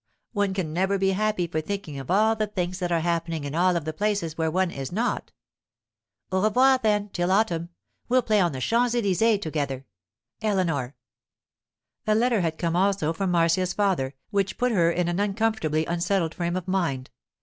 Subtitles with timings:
[0.33, 3.53] One can never be happy for thinking of all the things that are happening in
[3.53, 5.31] all of the places where one is not.
[6.31, 7.69] 'Au revoir, then, till autumn;
[8.09, 9.85] we'll play on the Champs Elysées together.
[10.41, 10.95] 'ELEANOR.'
[12.07, 16.33] A letter had come also from Marcia's father, which put her in an uncomfortably unsettled
[16.33, 17.11] frame of mind.